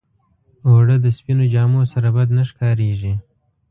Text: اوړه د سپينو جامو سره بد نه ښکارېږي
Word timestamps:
اوړه 0.67 0.95
د 1.01 1.05
سپينو 1.17 1.45
جامو 1.53 1.81
سره 1.93 2.07
بد 2.15 2.29
نه 2.37 2.43
ښکارېږي 2.49 3.13